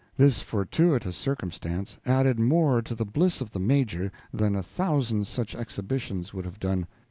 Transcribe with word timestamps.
This 0.17 0.41
fortuitous 0.41 1.15
circumstances 1.15 1.99
added 2.07 2.39
more 2.39 2.81
the 2.81 3.05
bliss 3.05 3.39
of 3.39 3.51
the 3.51 3.59
Major 3.59 4.11
than 4.33 4.55
a 4.55 4.63
thousand 4.63 5.27
such 5.27 5.53
exhibitions 5.53 6.33
would 6.33 6.43
have 6.45 6.59
done. 6.59 6.87